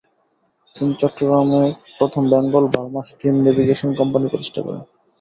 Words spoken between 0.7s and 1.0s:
তিনি